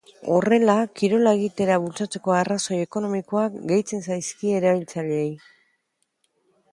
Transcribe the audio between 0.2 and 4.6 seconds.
Horrela, kirola egitera bultzatzeko arrazoi ekonomikoak gehitzen zaizkie